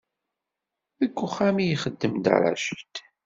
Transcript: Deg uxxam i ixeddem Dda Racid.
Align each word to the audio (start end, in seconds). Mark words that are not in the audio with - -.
Deg 0.99 1.13
uxxam 1.25 1.57
i 1.59 1.65
ixeddem 1.69 2.13
Dda 2.17 2.35
Racid. 2.37 2.95